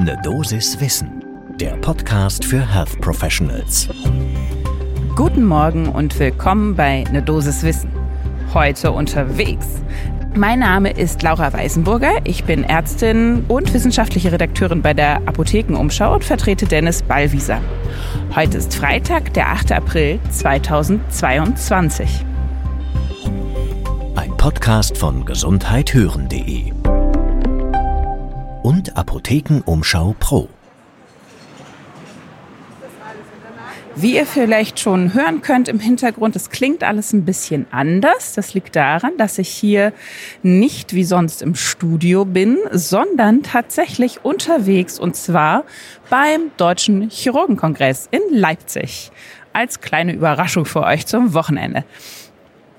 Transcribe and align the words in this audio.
Ne 0.00 0.18
Dosis 0.24 0.80
Wissen, 0.80 1.24
der 1.60 1.76
Podcast 1.76 2.44
für 2.44 2.60
Health 2.60 3.00
Professionals. 3.00 3.88
Guten 5.14 5.44
Morgen 5.44 5.88
und 5.88 6.18
willkommen 6.18 6.74
bei 6.74 7.04
Ne 7.12 7.22
Dosis 7.22 7.62
Wissen. 7.62 7.90
Heute 8.52 8.90
unterwegs. 8.90 9.68
Mein 10.34 10.58
Name 10.58 10.90
ist 10.90 11.22
Laura 11.22 11.52
Weisenburger. 11.52 12.10
Ich 12.24 12.42
bin 12.42 12.64
Ärztin 12.64 13.44
und 13.46 13.72
wissenschaftliche 13.72 14.32
Redakteurin 14.32 14.82
bei 14.82 14.94
der 14.94 15.16
Apothekenumschau 15.28 16.14
und 16.14 16.24
vertrete 16.24 16.66
Dennis 16.66 17.02
Ballwieser. 17.02 17.60
Heute 18.34 18.58
ist 18.58 18.74
Freitag, 18.74 19.32
der 19.34 19.50
8. 19.50 19.72
April 19.72 20.18
2022. 20.30 22.24
Ein 24.16 24.36
Podcast 24.36 24.98
von 24.98 25.24
gesundheithören.de 25.24 26.72
und 28.84 28.98
Apothekenumschau 28.98 30.14
Pro. 30.20 30.48
Wie 33.96 34.16
ihr 34.16 34.26
vielleicht 34.26 34.80
schon 34.80 35.14
hören 35.14 35.40
könnt 35.40 35.68
im 35.68 35.78
Hintergrund, 35.78 36.36
es 36.36 36.50
klingt 36.50 36.82
alles 36.82 37.12
ein 37.12 37.24
bisschen 37.24 37.66
anders. 37.70 38.34
Das 38.34 38.52
liegt 38.52 38.76
daran, 38.76 39.12
dass 39.16 39.38
ich 39.38 39.48
hier 39.48 39.92
nicht 40.42 40.94
wie 40.94 41.04
sonst 41.04 41.40
im 41.42 41.54
Studio 41.54 42.24
bin, 42.24 42.58
sondern 42.72 43.42
tatsächlich 43.42 44.24
unterwegs 44.24 44.98
und 44.98 45.16
zwar 45.16 45.64
beim 46.10 46.50
Deutschen 46.56 47.08
Chirurgenkongress 47.08 48.08
in 48.10 48.20
Leipzig. 48.30 49.12
Als 49.52 49.80
kleine 49.80 50.12
Überraschung 50.12 50.66
für 50.66 50.82
euch 50.82 51.06
zum 51.06 51.32
Wochenende. 51.32 51.84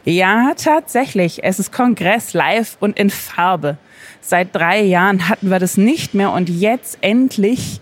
Ja, 0.06 0.54
tatsächlich. 0.56 1.44
Es 1.44 1.58
ist 1.58 1.72
Kongress 1.72 2.34
live 2.34 2.78
und 2.80 3.00
in 3.00 3.10
Farbe. 3.10 3.78
Seit 4.22 4.56
drei 4.56 4.82
Jahren 4.82 5.28
hatten 5.30 5.50
wir 5.50 5.58
das 5.58 5.78
nicht 5.78 6.14
mehr 6.14 6.32
und 6.32 6.48
jetzt 6.48 7.00
endlich 7.02 7.82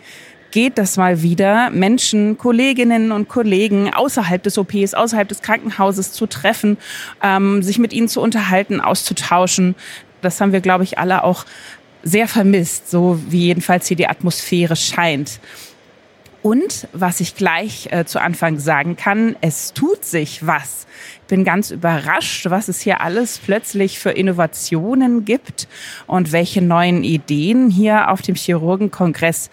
geht 0.52 0.78
das 0.78 0.96
mal 0.96 1.22
wieder, 1.22 1.70
Menschen, 1.72 2.38
Kolleginnen 2.38 3.12
und 3.12 3.28
Kollegen 3.28 3.94
außerhalb 3.94 4.42
des 4.42 4.58
OPs, 4.58 4.94
außerhalb 4.94 5.28
des 5.28 5.42
Krankenhauses 5.42 6.14
zu 6.14 6.26
treffen, 6.28 6.78
ähm, 7.22 7.62
sich 7.62 7.78
mit 7.78 7.92
ihnen 7.92 8.08
zu 8.08 8.22
unterhalten, 8.22 8.80
auszutauschen. 8.80 9.76
Das 10.22 10.40
haben 10.40 10.54
wir, 10.54 10.62
glaube 10.62 10.86
ich, 10.86 11.00
alle 11.00 11.26
auch 11.26 11.46
sehr 12.04 12.30
vermisst, 12.30 12.90
so 12.90 13.20
wie 13.28 13.48
jedenfalls 13.48 13.88
hier 13.88 13.98
die 13.98 14.08
Atmosphäre 14.08 14.76
scheint. 14.78 15.40
Und 16.44 16.90
was 16.92 17.22
ich 17.22 17.36
gleich 17.36 17.88
äh, 17.92 18.04
zu 18.04 18.22
Anfang 18.22 18.60
sagen 18.60 18.98
kann, 18.98 19.38
es 19.40 19.72
tut 19.72 20.04
sich 20.04 20.46
was. 20.46 20.86
Ich 21.22 21.28
bin 21.30 21.46
ganz 21.46 21.72
überrascht, 21.72 22.50
was 22.50 22.68
es 22.68 22.82
hier 22.82 23.00
alles 23.00 23.40
plötzlich 23.40 23.98
für 23.98 24.12
Innovationen 24.12 25.24
gibt 25.24 25.70
und 26.06 26.34
welche 26.34 26.62
neuen 26.62 27.06
Ideen 27.06 27.70
hier 27.70 28.12
auf 28.12 28.22
dem 28.22 28.36
Chirurgenkongress 28.36 29.50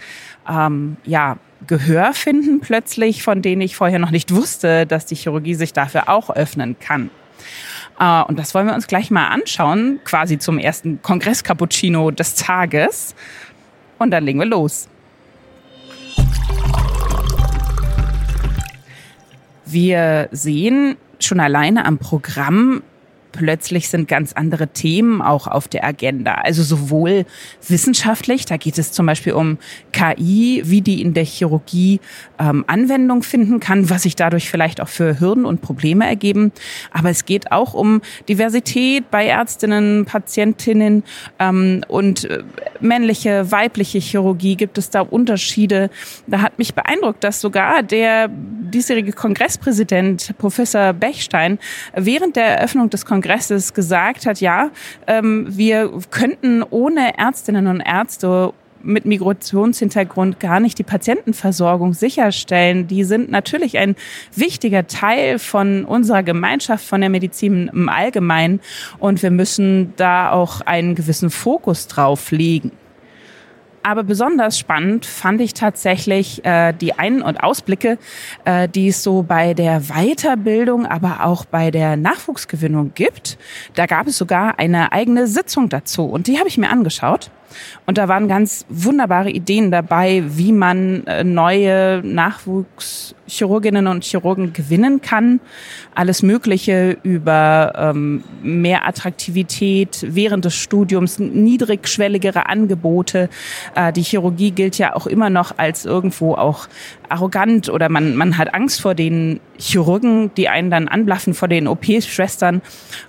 ähm, 0.48 0.96
ja, 1.04 1.36
Gehör 1.68 2.12
finden 2.12 2.58
plötzlich, 2.60 3.22
von 3.22 3.40
denen 3.40 3.62
ich 3.62 3.76
vorher 3.76 4.00
noch 4.00 4.10
nicht 4.10 4.34
wusste, 4.34 4.84
dass 4.84 5.06
die 5.06 5.14
Chirurgie 5.14 5.54
sich 5.54 5.72
dafür 5.72 6.08
auch 6.08 6.28
öffnen 6.28 6.76
kann. 6.80 7.10
Uh, 8.00 8.24
und 8.26 8.38
das 8.38 8.54
wollen 8.54 8.66
wir 8.66 8.74
uns 8.74 8.86
gleich 8.86 9.10
mal 9.10 9.28
anschauen, 9.28 10.00
quasi 10.04 10.38
zum 10.38 10.58
ersten 10.58 11.02
Kongress-Cappuccino 11.02 12.10
des 12.10 12.34
Tages. 12.34 13.14
Und 13.98 14.10
dann 14.10 14.24
legen 14.24 14.40
wir 14.40 14.46
los. 14.46 14.88
Wir 19.72 20.28
sehen 20.32 20.96
schon 21.20 21.38
alleine 21.38 21.84
am 21.84 21.98
Programm, 21.98 22.82
plötzlich 23.32 23.88
sind 23.88 24.08
ganz 24.08 24.32
andere 24.32 24.68
Themen 24.68 25.22
auch 25.22 25.46
auf 25.46 25.68
der 25.68 25.84
Agenda. 25.84 26.34
Also 26.34 26.62
sowohl 26.62 27.24
wissenschaftlich, 27.66 28.44
da 28.44 28.56
geht 28.56 28.78
es 28.78 28.92
zum 28.92 29.06
Beispiel 29.06 29.32
um 29.32 29.58
KI, 29.92 30.62
wie 30.64 30.80
die 30.80 31.00
in 31.00 31.14
der 31.14 31.24
Chirurgie 31.24 32.00
ähm, 32.38 32.64
Anwendung 32.66 33.22
finden 33.22 33.60
kann, 33.60 33.90
was 33.90 34.02
sich 34.02 34.16
dadurch 34.16 34.50
vielleicht 34.50 34.80
auch 34.80 34.88
für 34.88 35.20
Hürden 35.20 35.44
und 35.44 35.62
Probleme 35.62 36.06
ergeben. 36.06 36.52
Aber 36.90 37.10
es 37.10 37.24
geht 37.24 37.52
auch 37.52 37.74
um 37.74 38.02
Diversität 38.28 39.10
bei 39.10 39.26
Ärztinnen, 39.26 40.04
Patientinnen 40.04 41.04
ähm, 41.38 41.82
und 41.88 42.24
äh, 42.24 42.42
männliche, 42.80 43.50
weibliche 43.50 43.98
Chirurgie. 43.98 44.56
Gibt 44.56 44.78
es 44.78 44.90
da 44.90 45.00
Unterschiede? 45.00 45.90
Da 46.26 46.42
hat 46.42 46.58
mich 46.58 46.74
beeindruckt, 46.74 47.24
dass 47.24 47.40
sogar 47.40 47.82
der 47.82 48.28
diesjährige 48.28 49.12
Kongresspräsident 49.12 50.34
Professor 50.38 50.92
Bechstein 50.92 51.58
während 51.94 52.36
der 52.36 52.58
Eröffnung 52.58 52.90
des 52.90 53.04
Kongresses 53.04 53.19
Kongresses 53.20 53.74
gesagt 53.74 54.24
hat, 54.26 54.40
ja, 54.40 54.70
ähm, 55.06 55.46
wir 55.50 55.90
könnten 56.10 56.62
ohne 56.62 57.18
Ärztinnen 57.18 57.66
und 57.66 57.80
Ärzte 57.80 58.52
mit 58.82 59.04
Migrationshintergrund 59.04 60.40
gar 60.40 60.58
nicht 60.58 60.78
die 60.78 60.84
Patientenversorgung 60.84 61.92
sicherstellen. 61.92 62.86
Die 62.86 63.04
sind 63.04 63.30
natürlich 63.30 63.76
ein 63.76 63.94
wichtiger 64.34 64.86
Teil 64.86 65.38
von 65.38 65.84
unserer 65.84 66.22
Gemeinschaft, 66.22 66.86
von 66.86 67.02
der 67.02 67.10
Medizin 67.10 67.70
im 67.74 67.90
Allgemeinen. 67.90 68.60
Und 68.98 69.22
wir 69.22 69.30
müssen 69.30 69.92
da 69.96 70.32
auch 70.32 70.62
einen 70.62 70.94
gewissen 70.94 71.28
Fokus 71.28 71.88
drauf 71.88 72.30
legen. 72.30 72.72
Aber 73.82 74.02
besonders 74.02 74.58
spannend 74.58 75.06
fand 75.06 75.40
ich 75.40 75.54
tatsächlich 75.54 76.44
äh, 76.44 76.72
die 76.72 76.92
Ein- 76.92 77.22
und 77.22 77.42
Ausblicke, 77.42 77.98
äh, 78.44 78.68
die 78.68 78.88
es 78.88 79.02
so 79.02 79.22
bei 79.22 79.54
der 79.54 79.80
Weiterbildung, 79.88 80.84
aber 80.84 81.24
auch 81.24 81.46
bei 81.46 81.70
der 81.70 81.96
Nachwuchsgewinnung 81.96 82.92
gibt. 82.94 83.38
Da 83.74 83.86
gab 83.86 84.06
es 84.06 84.18
sogar 84.18 84.58
eine 84.58 84.92
eigene 84.92 85.26
Sitzung 85.26 85.70
dazu 85.70 86.04
und 86.04 86.26
die 86.26 86.38
habe 86.38 86.48
ich 86.48 86.58
mir 86.58 86.68
angeschaut. 86.68 87.30
Und 87.86 87.98
da 87.98 88.08
waren 88.08 88.28
ganz 88.28 88.64
wunderbare 88.68 89.30
Ideen 89.30 89.70
dabei, 89.70 90.22
wie 90.26 90.52
man 90.52 91.06
äh, 91.06 91.24
neue 91.24 92.02
Nachwuchschirurginnen 92.04 93.86
und 93.86 94.04
Chirurgen 94.04 94.52
gewinnen 94.52 95.00
kann. 95.00 95.40
Alles 95.94 96.22
Mögliche 96.22 96.96
über 97.02 97.72
ähm, 97.76 98.22
mehr 98.42 98.86
Attraktivität 98.86 100.06
während 100.08 100.44
des 100.44 100.54
Studiums, 100.54 101.18
niedrigschwelligere 101.18 102.46
Angebote. 102.46 103.28
Äh, 103.74 103.92
die 103.92 104.02
Chirurgie 104.02 104.50
gilt 104.50 104.78
ja 104.78 104.94
auch 104.94 105.06
immer 105.06 105.30
noch 105.30 105.58
als 105.58 105.84
irgendwo 105.84 106.34
auch 106.34 106.68
arrogant 107.08 107.68
oder 107.68 107.88
man, 107.88 108.16
man 108.16 108.38
hat 108.38 108.54
Angst 108.54 108.80
vor 108.80 108.94
den 108.94 109.40
Chirurgen, 109.60 110.34
die 110.34 110.48
einen 110.48 110.70
dann 110.70 110.88
anblaffen 110.88 111.34
vor 111.34 111.48
den 111.48 111.68
OP-Schwestern 111.68 112.62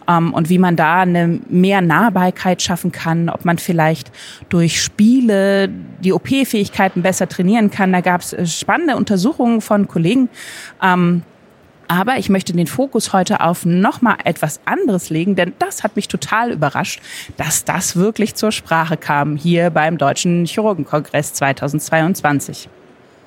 ähm, 0.08 0.34
und 0.34 0.50
wie 0.50 0.60
man 0.60 0.76
da 0.76 1.02
eine 1.02 1.40
mehr 1.50 1.82
Nahbarkeit 1.82 2.62
schaffen 2.62 2.92
kann, 2.92 3.30
ob 3.30 3.46
man 3.46 3.58
vielleicht 3.58 4.12
durch 4.50 4.82
Spiele 4.82 5.70
die 6.02 6.14
OP-Fähigkeiten 6.14 7.02
besser 7.02 7.28
trainieren 7.28 7.72
kann. 7.72 7.92
Da 7.92 8.02
gab 8.02 8.22
es 8.22 8.34
äh, 8.34 8.46
spannende 8.46 8.96
Untersuchungen 8.96 9.62
von 9.62 9.88
Kollegen. 9.88 10.30
Ähm, 10.84 11.24
aber 11.88 12.18
ich 12.18 12.30
möchte 12.30 12.54
den 12.54 12.68
Fokus 12.68 13.12
heute 13.12 13.42
auf 13.42 13.66
nochmal 13.66 14.16
etwas 14.24 14.62
anderes 14.64 15.10
legen, 15.10 15.36
denn 15.36 15.52
das 15.60 15.84
hat 15.84 15.98
mich 15.98 16.08
total 16.08 16.52
überrascht, 16.52 17.02
dass 17.36 17.66
das 17.66 17.98
wirklich 17.98 18.36
zur 18.36 18.54
Sprache 18.54 18.96
kam 18.96 19.36
hier 19.36 19.72
beim 19.72 19.98
Deutschen 19.98 20.46
Chirurgenkongress 20.46 21.34
2022. 21.34 22.70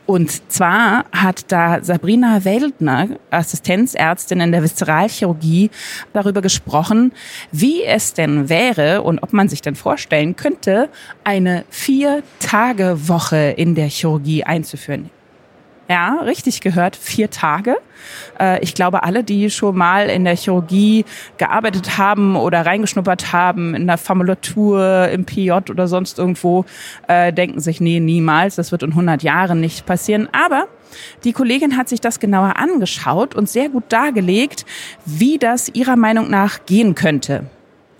Und 0.07 0.53
zwar 0.53 1.07
hat 1.13 1.51
da 1.51 1.83
Sabrina 1.83 2.45
Weltner, 2.45 3.09
Assistenzärztin 3.31 4.41
in 4.41 4.53
der 4.53 4.63
Viszeralchirurgie, 4.63 5.71
darüber 6.13 6.43
gesprochen, 6.43 7.13
wie 7.53 7.83
es 7.85 8.13
denn 8.13 8.49
wäre 8.49 9.03
und 9.03 9.23
ob 9.23 9.33
man 9.33 9.49
sich 9.49 9.63
denn 9.63 9.77
vorstellen 9.77 10.37
könnte, 10.37 10.91
eine 11.25 11.65
Vier-Tage-Woche 11.71 13.55
in 13.57 13.75
der 13.75 13.89
Chirurgie 13.89 14.45
einzuführen. 14.45 15.11
Ja, 15.89 16.21
richtig 16.25 16.62
gehört, 16.62 16.97
vier 16.97 17.31
Tage. 17.31 17.77
Äh, 18.41 18.62
ich 18.62 18.75
glaube, 18.75 19.03
alle, 19.03 19.22
die 19.22 19.50
schon 19.50 19.77
mal 19.77 20.09
in 20.09 20.25
der 20.25 20.34
Chirurgie 20.34 21.05
gearbeitet 21.37 21.99
haben 21.99 22.37
oder 22.37 22.65
reingeschnuppert 22.65 23.33
haben, 23.33 23.75
in 23.75 23.87
der 23.87 23.99
Formulatur, 23.99 25.09
im 25.12 25.27
PJ 25.27 25.53
oder 25.71 25.87
sonst 25.87 26.19
irgendwo, 26.19 26.65
äh, 27.06 27.33
denken 27.33 27.61
sich, 27.61 27.83
nee, 27.83 28.00
niemals, 28.00 28.56
das 28.56 28.73
wird 28.73 28.82
in 28.82 28.91
100 28.91 29.23
Jahren 29.23 29.61
nicht 29.61 29.85
passieren. 29.85 30.29
Aber 30.32 30.69
die 31.25 31.32
Kollegin 31.32 31.76
hat 31.76 31.91
sich 31.91 32.00
das 32.00 32.19
genauer 32.19 32.56
angeschaut 32.56 33.35
und 33.35 33.49
sehr 33.49 33.69
gut 33.69 33.85
dargelegt, 33.91 34.64
wie 35.05 35.37
das 35.38 35.69
ihrer 35.69 35.97
Meinung 35.97 36.31
nach 36.31 36.64
gehen 36.64 36.94
könnte 36.94 37.44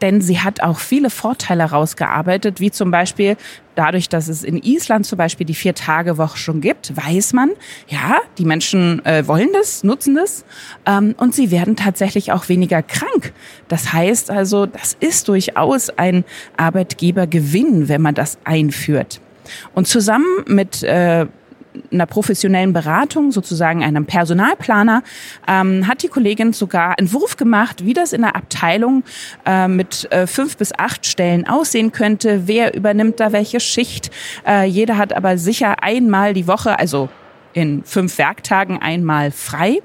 denn 0.00 0.20
sie 0.20 0.41
hat 0.41 0.62
auch 0.62 0.79
viele 0.79 1.11
Vorteile 1.11 1.64
rausgearbeitet, 1.64 2.61
wie 2.61 2.70
zum 2.70 2.91
Beispiel 2.91 3.37
dadurch, 3.75 4.08
dass 4.08 4.29
es 4.29 4.44
in 4.44 4.58
Island 4.62 5.06
zum 5.06 5.19
Beispiel 5.19 5.46
die 5.46 5.55
Vier-Tage-Woche 5.55 6.38
schon 6.38 6.61
gibt, 6.61 6.96
weiß 6.96 7.32
man, 7.32 7.50
ja, 7.88 8.19
die 8.38 8.44
Menschen 8.44 9.05
äh, 9.05 9.26
wollen 9.26 9.49
das, 9.52 9.85
nutzen 9.85 10.14
das 10.14 10.44
ähm, 10.87 11.14
und 11.19 11.35
sie 11.35 11.50
werden 11.50 11.76
tatsächlich 11.76 12.32
auch 12.32 12.49
weniger 12.49 12.82
krank. 12.82 13.32
Das 13.69 13.93
heißt 13.93 14.31
also, 14.31 14.67
das 14.67 14.96
ist 15.00 15.29
durchaus 15.29 15.91
ein 15.91 16.25
Arbeitgebergewinn, 16.56 17.88
wenn 17.88 18.02
man 18.02 18.14
das 18.14 18.38
einführt. 18.44 19.20
Und 19.75 19.87
zusammen 19.87 20.44
mit 20.47 20.82
äh, 20.82 21.26
einer 21.93 22.06
professionellen 22.06 22.73
Beratung, 22.73 23.32
sozusagen 23.32 23.82
einem 23.82 24.06
Personalplaner, 24.06 25.03
ähm, 25.49 25.87
hat 25.87 26.03
die 26.03 26.09
Kollegin 26.09 26.53
sogar 26.53 26.99
Entwurf 26.99 27.37
gemacht, 27.37 27.85
wie 27.85 27.94
das 27.94 28.12
in 28.12 28.23
der 28.23 28.37
Abteilung 28.37 29.05
äh, 29.47 29.69
mit 29.69 30.11
äh, 30.12 30.26
fünf 30.26 30.56
bis 30.56 30.73
acht 30.76 31.06
Stellen 31.06 31.47
aussehen 31.47 31.93
könnte. 31.93 32.43
Wer 32.47 32.75
übernimmt 32.75 33.21
da 33.21 33.32
welche 33.32 33.61
Schicht? 33.61 34.11
Äh, 34.47 34.67
jeder 34.67 34.99
hat 34.99 35.12
aber 35.12 35.38
sicher 35.38 35.82
einmal 35.82 36.35
die 36.35 36.47
Woche, 36.47 36.79
also 36.79 37.09
in 37.53 37.85
fünf 37.85 38.19
Werktagen 38.19 38.82
einmal 38.82 39.31
frei 39.31 39.81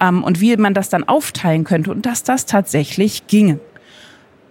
ähm, 0.00 0.24
und 0.24 0.40
wie 0.40 0.56
man 0.56 0.74
das 0.74 0.88
dann 0.88 1.04
aufteilen 1.04 1.64
könnte 1.64 1.90
und 1.90 2.06
dass 2.06 2.24
das 2.24 2.46
tatsächlich 2.46 3.26
ginge. 3.26 3.60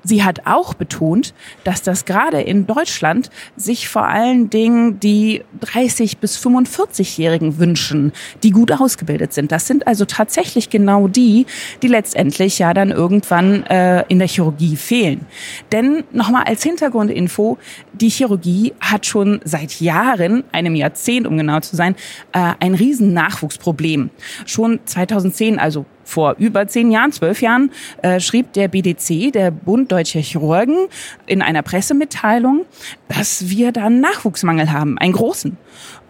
Sie 0.03 0.23
hat 0.23 0.45
auch 0.45 0.73
betont, 0.73 1.33
dass 1.63 1.81
das 1.81 2.05
gerade 2.05 2.41
in 2.41 2.65
Deutschland 2.65 3.29
sich 3.55 3.87
vor 3.87 4.07
allen 4.07 4.49
Dingen 4.49 4.99
die 4.99 5.43
30 5.61 6.17
bis 6.17 6.37
45-Jährigen 6.37 7.59
wünschen, 7.59 8.11
die 8.43 8.51
gut 8.51 8.71
ausgebildet 8.71 9.33
sind. 9.33 9.51
Das 9.51 9.67
sind 9.67 9.85
also 9.87 10.05
tatsächlich 10.05 10.69
genau 10.69 11.07
die, 11.07 11.45
die 11.81 11.87
letztendlich 11.87 12.59
ja 12.59 12.73
dann 12.73 12.91
irgendwann 12.91 13.63
äh, 13.67 14.03
in 14.07 14.19
der 14.19 14.27
Chirurgie 14.27 14.75
fehlen. 14.75 15.25
Denn 15.71 16.03
nochmal 16.11 16.43
als 16.45 16.63
Hintergrundinfo, 16.63 17.57
die 17.93 18.09
Chirurgie 18.09 18.73
hat 18.79 19.05
schon 19.05 19.41
seit 19.43 19.79
Jahren, 19.81 20.43
einem 20.51 20.75
Jahrzehnt 20.75 21.27
um 21.27 21.37
genau 21.37 21.59
zu 21.59 21.75
sein, 21.75 21.95
äh, 22.31 22.53
ein 22.59 22.73
riesen 22.73 23.13
Nachwuchsproblem. 23.13 24.09
Schon 24.45 24.79
2010, 24.85 25.59
also 25.59 25.85
vor 26.11 26.35
über 26.37 26.67
zehn 26.67 26.91
Jahren, 26.91 27.11
zwölf 27.11 27.41
Jahren, 27.41 27.71
äh, 28.01 28.19
schrieb 28.19 28.53
der 28.53 28.67
BDC, 28.67 29.31
der 29.31 29.51
Bund 29.51 29.91
Deutscher 29.91 30.19
Chirurgen, 30.19 30.87
in 31.25 31.41
einer 31.41 31.61
Pressemitteilung, 31.61 32.65
dass 33.07 33.49
wir 33.49 33.71
da 33.71 33.85
einen 33.85 34.01
Nachwuchsmangel 34.01 34.71
haben, 34.71 34.97
einen 34.97 35.13
großen. 35.13 35.57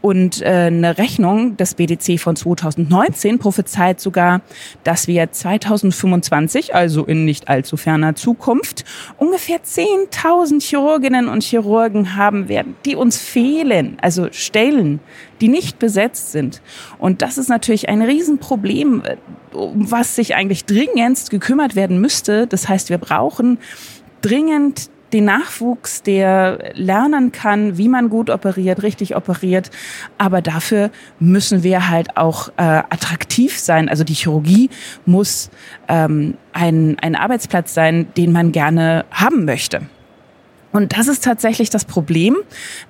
Und 0.01 0.41
äh, 0.41 0.45
eine 0.45 0.97
Rechnung 0.97 1.57
des 1.57 1.75
BDC 1.75 2.19
von 2.19 2.35
2019 2.35 3.37
prophezeit 3.37 3.99
sogar, 3.99 4.41
dass 4.83 5.07
wir 5.07 5.31
2025, 5.31 6.73
also 6.73 7.05
in 7.05 7.23
nicht 7.23 7.47
allzu 7.47 7.77
ferner 7.77 8.15
Zukunft, 8.15 8.83
ungefähr 9.17 9.59
10.000 9.61 10.61
Chirurginnen 10.63 11.29
und 11.29 11.43
Chirurgen 11.43 12.15
haben 12.15 12.49
werden, 12.49 12.75
die 12.85 12.95
uns 12.95 13.19
fehlen, 13.19 13.97
also 14.01 14.29
Stellen, 14.31 15.01
die 15.39 15.49
nicht 15.49 15.77
besetzt 15.77 16.31
sind. 16.31 16.63
Und 16.97 17.21
das 17.21 17.37
ist 17.37 17.49
natürlich 17.49 17.87
ein 17.87 18.01
Riesenproblem, 18.01 19.03
um 19.53 19.90
was 19.91 20.15
sich 20.15 20.35
eigentlich 20.35 20.65
dringendst 20.65 21.29
gekümmert 21.29 21.75
werden 21.75 21.99
müsste. 21.99 22.47
Das 22.47 22.67
heißt, 22.67 22.89
wir 22.89 22.97
brauchen 22.97 23.59
dringend 24.21 24.89
den 25.13 25.25
Nachwuchs, 25.25 26.03
der 26.03 26.71
lernen 26.73 27.31
kann, 27.31 27.77
wie 27.77 27.89
man 27.89 28.09
gut 28.09 28.29
operiert, 28.29 28.81
richtig 28.83 29.15
operiert. 29.15 29.69
Aber 30.17 30.41
dafür 30.41 30.89
müssen 31.19 31.63
wir 31.63 31.89
halt 31.89 32.17
auch 32.17 32.49
äh, 32.49 32.61
attraktiv 32.61 33.59
sein. 33.59 33.89
Also 33.89 34.03
die 34.03 34.13
Chirurgie 34.13 34.69
muss 35.05 35.49
ähm, 35.87 36.35
ein, 36.53 36.97
ein 37.01 37.15
Arbeitsplatz 37.15 37.73
sein, 37.73 38.07
den 38.15 38.31
man 38.31 38.51
gerne 38.51 39.05
haben 39.11 39.45
möchte. 39.45 39.81
Und 40.71 40.97
das 40.97 41.07
ist 41.07 41.23
tatsächlich 41.23 41.69
das 41.69 41.85
Problem. 41.85 42.37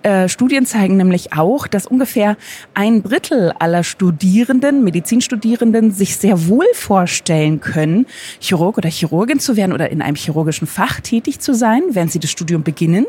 Äh, 0.03 0.29
Studien 0.29 0.65
zeigen 0.65 0.97
nämlich 0.97 1.33
auch, 1.33 1.67
dass 1.67 1.87
ungefähr 1.87 2.37
ein 2.73 3.03
Drittel 3.03 3.53
aller 3.59 3.83
Studierenden, 3.83 4.83
Medizinstudierenden, 4.83 5.91
sich 5.91 6.17
sehr 6.17 6.47
wohl 6.47 6.67
vorstellen 6.73 7.59
können, 7.59 8.05
Chirurg 8.39 8.77
oder 8.77 8.89
Chirurgin 8.89 9.39
zu 9.39 9.57
werden 9.57 9.73
oder 9.73 9.89
in 9.89 10.01
einem 10.01 10.15
chirurgischen 10.15 10.67
Fach 10.67 10.99
tätig 10.99 11.39
zu 11.39 11.53
sein, 11.53 11.81
wenn 11.89 12.07
sie 12.07 12.19
das 12.19 12.31
Studium 12.31 12.63
beginnen. 12.63 13.05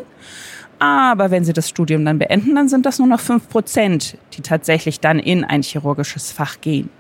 Aber 0.79 1.31
wenn 1.31 1.45
sie 1.45 1.53
das 1.53 1.69
Studium 1.69 2.05
dann 2.05 2.19
beenden, 2.19 2.57
dann 2.57 2.69
sind 2.69 2.87
das 2.87 2.99
nur 2.99 3.07
noch 3.07 3.21
fünf 3.21 3.49
Prozent, 3.49 4.17
die 4.33 4.43
tatsächlich 4.43 4.99
dann 4.99 5.19
in 5.19 5.45
ein 5.45 5.63
chirurgisches 5.63 6.33
Fach 6.33 6.61
gehen. 6.61 6.91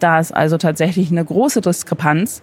Da 0.00 0.18
ist 0.18 0.32
also 0.32 0.58
tatsächlich 0.58 1.10
eine 1.10 1.24
große 1.24 1.60
Diskrepanz. 1.60 2.42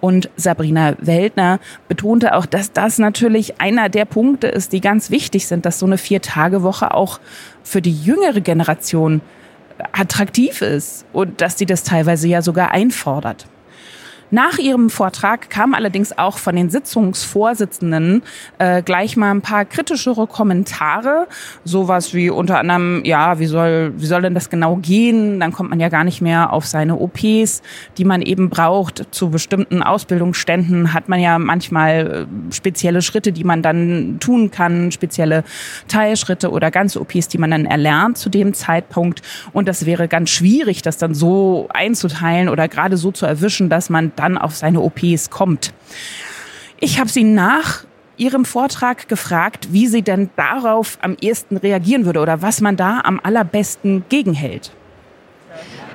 Und 0.00 0.30
Sabrina 0.36 0.94
Weltner 0.98 1.60
betonte 1.86 2.34
auch, 2.34 2.44
dass 2.44 2.72
das 2.72 2.98
natürlich 2.98 3.60
einer 3.60 3.88
der 3.88 4.04
Punkte 4.04 4.48
ist, 4.48 4.72
die 4.72 4.80
ganz 4.80 5.10
wichtig 5.10 5.46
sind, 5.46 5.64
dass 5.64 5.78
so 5.78 5.86
eine 5.86 5.98
Vier-Tage-Woche 5.98 6.92
auch 6.92 7.20
für 7.62 7.80
die 7.80 7.92
jüngere 7.92 8.40
Generation 8.40 9.20
attraktiv 9.92 10.60
ist 10.60 11.06
und 11.12 11.40
dass 11.40 11.58
sie 11.58 11.66
das 11.66 11.84
teilweise 11.84 12.26
ja 12.26 12.42
sogar 12.42 12.72
einfordert. 12.72 13.46
Nach 14.34 14.56
ihrem 14.56 14.88
Vortrag 14.88 15.50
kam 15.50 15.74
allerdings 15.74 16.16
auch 16.16 16.38
von 16.38 16.56
den 16.56 16.70
Sitzungsvorsitzenden 16.70 18.22
äh, 18.56 18.80
gleich 18.80 19.14
mal 19.18 19.30
ein 19.30 19.42
paar 19.42 19.66
kritischere 19.66 20.26
Kommentare. 20.26 21.28
Sowas 21.64 22.14
wie 22.14 22.30
unter 22.30 22.58
anderem, 22.58 23.02
ja, 23.04 23.38
wie 23.38 23.44
soll, 23.44 23.92
wie 23.94 24.06
soll 24.06 24.22
denn 24.22 24.32
das 24.32 24.48
genau 24.48 24.76
gehen? 24.76 25.38
Dann 25.38 25.52
kommt 25.52 25.68
man 25.68 25.80
ja 25.80 25.90
gar 25.90 26.02
nicht 26.02 26.22
mehr 26.22 26.50
auf 26.54 26.64
seine 26.64 26.98
OPs, 26.98 27.60
die 27.98 28.06
man 28.06 28.22
eben 28.22 28.48
braucht. 28.48 29.06
Zu 29.10 29.28
bestimmten 29.28 29.82
Ausbildungsständen 29.82 30.94
hat 30.94 31.10
man 31.10 31.20
ja 31.20 31.38
manchmal 31.38 32.26
äh, 32.50 32.54
spezielle 32.54 33.02
Schritte, 33.02 33.32
die 33.32 33.44
man 33.44 33.60
dann 33.60 34.16
tun 34.18 34.50
kann, 34.50 34.92
spezielle 34.92 35.44
Teilschritte 35.88 36.50
oder 36.50 36.70
ganze 36.70 37.02
OPs, 37.02 37.28
die 37.28 37.36
man 37.36 37.50
dann 37.50 37.66
erlernt 37.66 38.16
zu 38.16 38.30
dem 38.30 38.54
Zeitpunkt. 38.54 39.20
Und 39.52 39.68
das 39.68 39.84
wäre 39.84 40.08
ganz 40.08 40.30
schwierig, 40.30 40.80
das 40.80 40.96
dann 40.96 41.12
so 41.12 41.68
einzuteilen 41.68 42.48
oder 42.48 42.66
gerade 42.66 42.96
so 42.96 43.12
zu 43.12 43.26
erwischen, 43.26 43.68
dass 43.68 43.90
man 43.90 44.10
dann 44.22 44.38
auf 44.38 44.54
seine 44.54 44.80
OPs 44.80 45.30
kommt. 45.30 45.74
Ich 46.78 46.98
habe 46.98 47.10
sie 47.10 47.24
nach 47.24 47.84
ihrem 48.16 48.44
Vortrag 48.44 49.08
gefragt, 49.08 49.68
wie 49.72 49.88
sie 49.88 50.02
denn 50.02 50.30
darauf 50.36 50.98
am 51.00 51.16
ehesten 51.20 51.56
reagieren 51.56 52.04
würde 52.04 52.20
oder 52.20 52.40
was 52.40 52.60
man 52.60 52.76
da 52.76 53.00
am 53.00 53.20
allerbesten 53.22 54.04
gegenhält. 54.08 54.72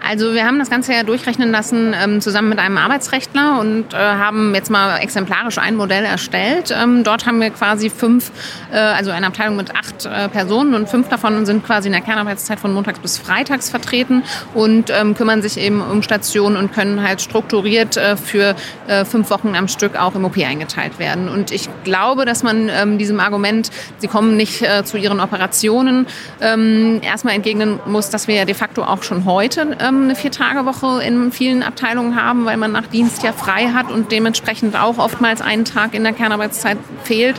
Also 0.09 0.33
wir 0.33 0.45
haben 0.45 0.57
das 0.57 0.69
Ganze 0.69 0.94
ja 0.94 1.04
durchrechnen 1.04 1.51
lassen 1.51 1.94
ähm, 1.94 2.21
zusammen 2.21 2.48
mit 2.48 2.59
einem 2.59 2.77
Arbeitsrechtler 2.77 3.59
und 3.59 3.94
äh, 3.94 3.98
haben 3.98 4.56
jetzt 4.56 4.69
mal 4.69 5.00
exemplarisch 5.00 5.57
ein 5.57 5.75
Modell 5.75 6.06
erstellt. 6.06 6.74
Ähm, 6.74 7.04
dort 7.04 7.25
haben 7.25 7.42
wir 7.42 7.50
quasi 7.50 7.89
fünf, 7.89 8.31
äh, 8.71 8.77
also 8.77 9.12
eine 9.12 9.27
Abteilung 9.27 9.57
mit 9.57 9.75
acht 9.75 10.06
äh, 10.06 10.30
Personen 10.30 10.75
und 10.75 10.88
fünf 10.88 11.09
davon 11.09 11.45
sind 11.45 11.65
quasi 11.65 11.88
in 11.88 11.94
der 11.94 12.01
Kernarbeitszeit 12.01 12.57
von 12.57 12.74
montags 12.74 13.00
bis 13.00 13.18
freitags 13.18 13.69
vertreten 13.69 14.24
und 14.54 14.89
ähm, 14.92 15.13
kümmern 15.13 15.42
sich 15.42 15.57
eben 15.57 15.81
um 15.81 16.01
Stationen 16.01 16.56
und 16.56 16.71
können 16.71 17.06
halt 17.06 17.21
strukturiert 17.21 17.98
äh, 17.98 18.15
für 18.15 18.56
äh, 18.88 19.04
fünf 19.04 19.30
Wochen 19.30 19.56
am 19.56 19.68
Stück 19.68 20.00
auch 20.00 20.15
im 20.15 20.24
OP 20.24 20.38
eingeteilt 20.38 21.00
werden. 21.00 21.27
Und 21.27 21.51
ich 21.51 21.68
glaube, 21.83 22.24
dass 22.24 22.44
man 22.44 22.69
ähm, 22.69 22.98
diesem 22.98 23.19
Argument, 23.19 23.71
sie 23.98 24.07
kommen 24.07 24.38
nicht 24.38 24.62
äh, 24.62 24.86
zu 24.86 24.95
ihren 24.98 25.19
Operationen, 25.19 26.07
ähm, 26.39 27.01
erstmal 27.01 27.36
entgegnen 27.36 27.81
muss, 27.86 28.09
dass 28.09 28.30
wir 28.30 28.36
ja 28.36 28.45
de 28.45 28.56
facto 28.56 28.83
auch 28.83 29.04
schon 29.04 29.25
heute 29.25 29.75
ähm, 29.81 29.97
eine 30.04 30.16
Vier-Tage-Woche 30.16 31.04
in 31.04 31.32
vielen 31.32 31.64
Abteilungen 31.64 32.22
haben, 32.22 32.46
weil 32.46 32.58
man 32.58 32.72
nach 32.72 32.88
Dienst 32.88 33.24
ja 33.24 33.32
frei 33.32 33.70
hat 33.74 33.92
und 33.92 34.12
dementsprechend 34.12 34.76
auch 34.76 34.98
oftmals 34.98 35.42
einen 35.42 35.66
Tag 35.66 35.94
in 35.94 36.04
der 36.04 36.14
Kernarbeitszeit 36.14 36.78
fehlt. 37.04 37.36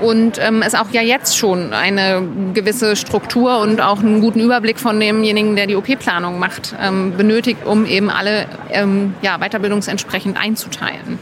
Und 0.00 0.38
ähm, 0.38 0.62
es 0.62 0.74
auch 0.74 0.90
ja 0.90 1.00
jetzt 1.00 1.38
schon 1.38 1.72
eine 1.72 2.22
gewisse 2.52 2.96
Struktur 2.96 3.60
und 3.60 3.80
auch 3.80 4.00
einen 4.00 4.20
guten 4.20 4.40
Überblick 4.40 4.78
von 4.78 5.00
demjenigen, 5.00 5.56
der 5.56 5.66
die 5.66 5.76
OP-Planung 5.76 6.38
macht, 6.38 6.74
ähm, 6.80 7.16
benötigt, 7.16 7.64
um 7.64 7.86
eben 7.86 8.10
alle 8.10 8.46
ähm, 8.70 9.14
ja, 9.22 9.38
weiterbildungsentsprechend 9.38 10.36
einzuteilen. 10.36 11.18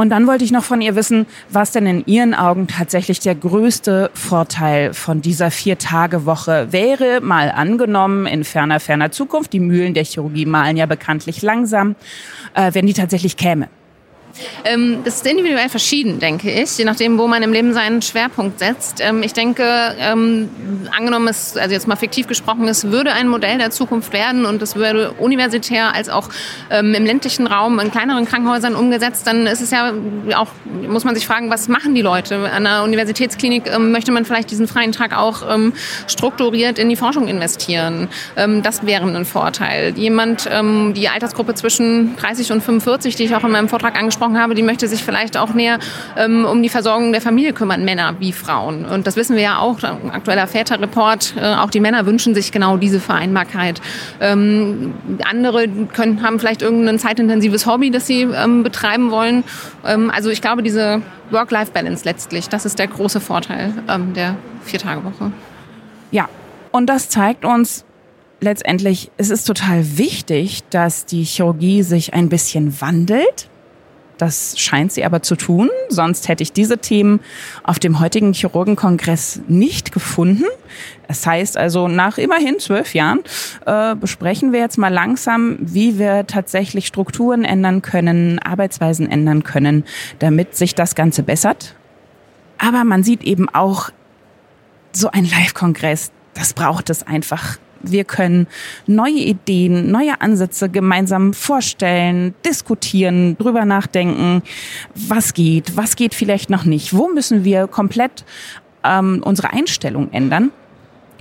Und 0.00 0.10
dann 0.10 0.28
wollte 0.28 0.44
ich 0.44 0.52
noch 0.52 0.62
von 0.62 0.80
ihr 0.80 0.94
wissen, 0.94 1.26
was 1.50 1.72
denn 1.72 1.84
in 1.84 2.06
Ihren 2.06 2.32
Augen 2.32 2.68
tatsächlich 2.68 3.18
der 3.18 3.34
größte 3.34 4.12
Vorteil 4.14 4.94
von 4.94 5.22
dieser 5.22 5.50
Vier-Tage-Woche 5.50 6.68
wäre. 6.70 7.20
Mal 7.20 7.50
angenommen, 7.50 8.24
in 8.26 8.44
ferner, 8.44 8.78
ferner 8.78 9.10
Zukunft, 9.10 9.52
die 9.52 9.58
Mühlen 9.58 9.94
der 9.94 10.04
Chirurgie 10.04 10.46
malen 10.46 10.76
ja 10.76 10.86
bekanntlich 10.86 11.42
langsam, 11.42 11.96
äh, 12.54 12.72
wenn 12.74 12.86
die 12.86 12.92
tatsächlich 12.92 13.36
käme. 13.36 13.68
Ähm, 14.64 15.02
das 15.04 15.16
ist 15.16 15.26
individuell 15.26 15.68
verschieden, 15.68 16.18
denke 16.18 16.50
ich, 16.50 16.76
je 16.78 16.84
nachdem, 16.84 17.18
wo 17.18 17.26
man 17.26 17.42
im 17.42 17.52
Leben 17.52 17.72
seinen 17.72 18.02
Schwerpunkt 18.02 18.58
setzt. 18.58 19.00
Ähm, 19.00 19.22
ich 19.22 19.32
denke, 19.32 19.64
ähm, 19.98 20.48
angenommen 20.96 21.28
es, 21.28 21.56
also 21.56 21.72
jetzt 21.72 21.88
mal 21.88 21.96
fiktiv 21.96 22.26
gesprochen, 22.26 22.68
es 22.68 22.90
würde 22.90 23.12
ein 23.12 23.28
Modell 23.28 23.58
der 23.58 23.70
Zukunft 23.70 24.12
werden 24.12 24.44
und 24.44 24.62
es 24.62 24.76
würde 24.76 25.12
universitär 25.12 25.94
als 25.94 26.08
auch 26.08 26.28
ähm, 26.70 26.94
im 26.94 27.04
ländlichen 27.04 27.46
Raum 27.46 27.78
in 27.80 27.90
kleineren 27.90 28.26
Krankenhäusern 28.26 28.74
umgesetzt, 28.74 29.26
dann 29.26 29.46
ist 29.46 29.60
es 29.60 29.70
ja 29.70 29.92
auch, 30.36 30.48
muss 30.86 31.04
man 31.04 31.14
sich 31.14 31.26
fragen, 31.26 31.50
was 31.50 31.68
machen 31.68 31.94
die 31.94 32.02
Leute? 32.02 32.36
An 32.36 32.66
einer 32.66 32.84
Universitätsklinik 32.84 33.70
ähm, 33.72 33.92
möchte 33.92 34.12
man 34.12 34.24
vielleicht 34.24 34.50
diesen 34.50 34.68
freien 34.68 34.92
Tag 34.92 35.16
auch 35.16 35.42
ähm, 35.48 35.72
strukturiert 36.06 36.78
in 36.78 36.88
die 36.88 36.96
Forschung 36.96 37.28
investieren. 37.28 38.08
das 38.36 38.84
wäre 38.86 39.04
ein 39.04 39.24
Vorteil. 39.24 39.96
Jemand, 39.96 40.48
die 40.48 41.08
Altersgruppe 41.08 41.54
zwischen 41.54 42.16
30 42.16 42.52
und 42.52 42.62
45, 42.62 43.16
die 43.16 43.24
ich 43.24 43.34
auch 43.34 43.44
in 43.44 43.50
meinem 43.50 43.68
Vortrag 43.68 43.96
angesprochen 43.96 44.17
angesprochen 44.18 44.40
habe, 44.40 44.54
die 44.54 44.62
möchte 44.62 44.88
sich 44.88 45.04
vielleicht 45.04 45.36
auch 45.36 45.54
näher 45.54 45.78
ähm, 46.16 46.44
um 46.44 46.62
die 46.62 46.68
Versorgung 46.68 47.12
der 47.12 47.20
Familie 47.20 47.52
kümmern, 47.52 47.84
Männer 47.84 48.16
wie 48.18 48.32
Frauen. 48.32 48.84
Und 48.84 49.06
das 49.06 49.16
wissen 49.16 49.36
wir 49.36 49.42
ja 49.42 49.58
auch, 49.58 49.82
ein 49.82 50.10
aktueller 50.10 50.46
Väterreport, 50.46 51.34
äh, 51.40 51.54
auch 51.54 51.70
die 51.70 51.80
Männer 51.80 52.06
wünschen 52.06 52.34
sich 52.34 52.52
genau 52.52 52.76
diese 52.76 53.00
Vereinbarkeit. 53.00 53.80
Ähm, 54.20 54.94
andere 55.24 55.68
können, 55.92 56.22
haben 56.22 56.38
vielleicht 56.38 56.62
irgendein 56.62 56.98
zeitintensives 56.98 57.66
Hobby, 57.66 57.90
das 57.90 58.06
sie 58.06 58.22
ähm, 58.22 58.62
betreiben 58.62 59.10
wollen. 59.10 59.44
Ähm, 59.84 60.10
also 60.14 60.30
ich 60.30 60.42
glaube, 60.42 60.62
diese 60.62 61.02
Work-Life-Balance 61.30 62.04
letztlich, 62.04 62.48
das 62.48 62.64
ist 62.64 62.78
der 62.78 62.88
große 62.88 63.20
Vorteil 63.20 63.72
ähm, 63.88 64.14
der 64.14 64.36
Viertagewoche. 64.64 65.32
Ja, 66.10 66.28
und 66.72 66.86
das 66.86 67.08
zeigt 67.08 67.44
uns, 67.44 67.84
letztendlich, 68.40 69.10
es 69.16 69.30
ist 69.30 69.44
total 69.44 69.98
wichtig, 69.98 70.62
dass 70.70 71.06
die 71.06 71.24
Chirurgie 71.24 71.82
sich 71.82 72.14
ein 72.14 72.28
bisschen 72.28 72.80
wandelt. 72.80 73.48
Das 74.18 74.58
scheint 74.58 74.92
sie 74.92 75.04
aber 75.04 75.22
zu 75.22 75.36
tun, 75.36 75.70
sonst 75.88 76.28
hätte 76.28 76.42
ich 76.42 76.52
diese 76.52 76.78
Themen 76.78 77.20
auf 77.62 77.78
dem 77.78 78.00
heutigen 78.00 78.32
Chirurgenkongress 78.32 79.40
nicht 79.48 79.92
gefunden. 79.92 80.44
Das 81.06 81.26
heißt 81.26 81.56
also, 81.56 81.88
nach 81.88 82.18
immerhin 82.18 82.58
zwölf 82.58 82.94
Jahren 82.94 83.20
äh, 83.64 83.94
besprechen 83.94 84.52
wir 84.52 84.60
jetzt 84.60 84.76
mal 84.76 84.92
langsam, 84.92 85.56
wie 85.60 85.98
wir 85.98 86.26
tatsächlich 86.26 86.86
Strukturen 86.86 87.44
ändern 87.44 87.80
können, 87.80 88.38
Arbeitsweisen 88.40 89.10
ändern 89.10 89.44
können, 89.44 89.84
damit 90.18 90.56
sich 90.56 90.74
das 90.74 90.94
Ganze 90.94 91.22
bessert. 91.22 91.76
Aber 92.58 92.84
man 92.84 93.04
sieht 93.04 93.22
eben 93.22 93.48
auch, 93.48 93.90
so 94.92 95.10
ein 95.10 95.24
Live-Kongress, 95.24 96.10
das 96.34 96.54
braucht 96.54 96.90
es 96.90 97.06
einfach 97.06 97.58
wir 97.82 98.04
können 98.04 98.46
neue 98.86 99.18
Ideen, 99.18 99.90
neue 99.90 100.20
Ansätze 100.20 100.68
gemeinsam 100.68 101.32
vorstellen, 101.34 102.34
diskutieren, 102.44 103.36
drüber 103.38 103.64
nachdenken, 103.64 104.42
was 104.94 105.34
geht, 105.34 105.76
was 105.76 105.96
geht 105.96 106.14
vielleicht 106.14 106.50
noch 106.50 106.64
nicht, 106.64 106.94
wo 106.94 107.08
müssen 107.08 107.44
wir 107.44 107.66
komplett 107.66 108.24
ähm, 108.84 109.22
unsere 109.24 109.52
Einstellung 109.52 110.12
ändern. 110.12 110.50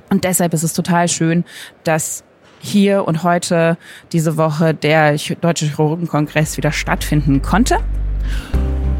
Und 0.10 0.24
deshalb 0.24 0.54
ist 0.54 0.64
es 0.64 0.74
total 0.74 1.08
schön, 1.08 1.44
dass 1.84 2.24
hier 2.60 3.08
und 3.08 3.24
heute 3.24 3.78
diese 4.12 4.38
Woche 4.38 4.74
der 4.74 5.18
Deutsche 5.42 5.66
Chirurgenkongress 5.66 6.58
wieder 6.58 6.72
stattfinden 6.72 7.42
konnte. 7.42 7.78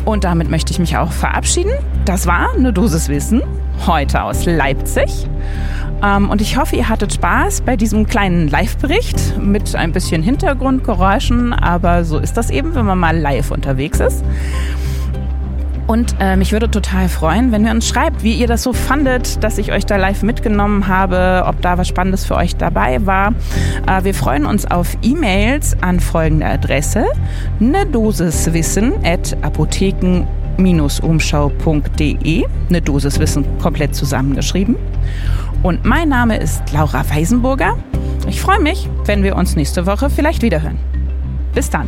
Und 0.08 0.24
damit 0.24 0.50
möchte 0.50 0.72
ich 0.72 0.80
mich 0.80 0.96
auch 0.96 1.12
verabschieden. 1.12 1.74
Das 2.06 2.28
war 2.28 2.54
eine 2.56 2.72
Dosis 2.72 3.10
Wissen 3.10 3.42
heute 3.86 4.24
aus 4.24 4.46
Leipzig. 4.46 5.28
Ähm, 6.02 6.30
und 6.30 6.40
ich 6.40 6.56
hoffe, 6.56 6.78
ihr 6.78 6.88
hattet 6.88 7.16
Spaß 7.16 7.60
bei 7.60 7.76
diesem 7.76 8.08
kleinen 8.08 8.48
Live-Bericht 8.48 9.38
mit 9.38 9.76
ein 9.76 9.92
bisschen 9.92 10.24
Hintergrundgeräuschen. 10.24 11.52
Aber 11.52 12.06
so 12.06 12.20
ist 12.20 12.38
das 12.38 12.52
eben, 12.52 12.74
wenn 12.74 12.86
man 12.86 12.98
mal 12.98 13.18
live 13.18 13.52
unterwegs 13.52 14.00
ist. 14.00 14.24
Und 15.88 16.16
äh, 16.20 16.36
mich 16.36 16.52
würde 16.52 16.70
total 16.70 17.08
freuen, 17.08 17.54
wenn 17.54 17.66
ihr 17.66 17.72
uns 17.72 17.88
schreibt, 17.88 18.22
wie 18.22 18.34
ihr 18.34 18.48
das 18.48 18.64
so 18.64 18.74
fandet, 18.74 19.42
dass 19.44 19.58
ich 19.58 19.72
euch 19.72 19.86
da 19.86 19.96
live 19.96 20.22
mitgenommen 20.22 20.88
habe, 20.88 21.44
ob 21.48 21.62
da 21.62 21.78
was 21.78 21.88
Spannendes 21.88 22.26
für 22.26 22.36
euch 22.36 22.58
dabei 22.58 23.06
war. 23.06 23.34
Äh, 23.88 24.04
wir 24.04 24.14
freuen 24.14 24.46
uns 24.46 24.70
auf 24.70 24.98
E-Mails 25.02 25.78
an 25.82 26.02
folgende 26.02 26.46
Adresse: 26.46 27.06
ne 27.60 27.86
Dosis 27.86 28.52
Wissen 28.52 28.94
at 29.06 29.38
Apotheken 29.42 30.28
umschau.de. 30.58 32.46
Eine 32.70 32.82
Dosis 32.82 33.20
Wissen 33.20 33.46
komplett 33.60 33.96
zusammengeschrieben. 33.96 34.76
Und 35.64 35.86
mein 35.86 36.10
Name 36.10 36.38
ist 36.38 36.62
Laura 36.74 37.04
Weisenburger. 37.10 37.78
Ich 38.28 38.42
freue 38.42 38.60
mich, 38.60 38.90
wenn 39.06 39.24
wir 39.24 39.36
uns 39.36 39.56
nächste 39.56 39.86
Woche 39.86 40.10
vielleicht 40.10 40.42
wiederhören. 40.42 40.78
Bis 41.54 41.70
dann. 41.70 41.88